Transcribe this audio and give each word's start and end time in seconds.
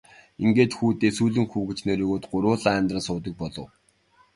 Ингээд 0.43 0.71
хүүдээ 0.77 1.11
Сүүлэн 1.17 1.47
хүү 1.51 1.63
гэж 1.67 1.79
нэр 1.85 1.99
өгөөд 2.05 2.25
гурвуулаа 2.31 2.73
амьдран 2.77 3.05
суудаг 3.07 3.33
болов. 3.41 3.69